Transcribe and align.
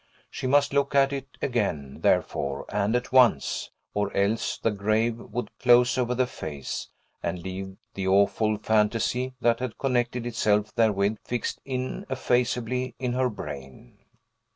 She 0.31 0.47
must 0.47 0.73
look 0.73 0.95
at 0.95 1.13
it 1.13 1.27
again, 1.43 1.99
therefore, 2.01 2.65
and 2.69 2.95
at 2.95 3.11
once; 3.11 3.69
or 3.93 4.11
else 4.17 4.57
the 4.57 4.71
grave 4.71 5.19
would 5.19 5.55
close 5.59 5.95
over 5.95 6.15
the 6.15 6.25
face, 6.25 6.87
and 7.21 7.37
leave 7.37 7.77
the 7.93 8.07
awful 8.07 8.57
fantasy 8.57 9.35
that 9.41 9.59
had 9.59 9.77
connected 9.77 10.25
itself 10.25 10.73
therewith 10.73 11.17
fixed 11.23 11.61
ineffaceably 11.65 12.95
in 12.97 13.13
her 13.13 13.29
brain. 13.29 13.99